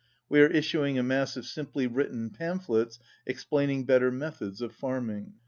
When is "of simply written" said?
1.37-2.31